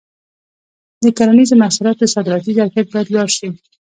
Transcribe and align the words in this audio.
د 1.03 1.05
کرنیزو 1.17 1.55
محصولاتو 1.63 2.11
صادراتي 2.15 2.51
ظرفیت 2.59 2.87
باید 2.91 3.07
لوړ 3.13 3.27
شي. 3.37 3.47